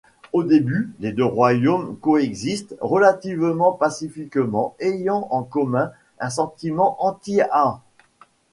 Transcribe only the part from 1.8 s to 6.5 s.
coexistent relativement pacifiquement, ayant en commun un